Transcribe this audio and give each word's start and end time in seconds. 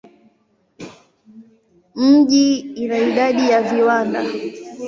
Mji 1.95 2.55
ina 2.59 2.97
idadi 2.97 3.49
ya 3.49 3.61
viwanda. 3.61 4.23